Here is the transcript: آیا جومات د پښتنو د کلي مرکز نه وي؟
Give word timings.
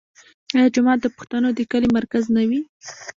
آیا 0.57 0.67
جومات 0.75 0.99
د 1.01 1.07
پښتنو 1.17 1.49
د 1.53 1.59
کلي 1.71 1.89
مرکز 1.97 2.23
نه 2.35 2.43
وي؟ 2.49 2.59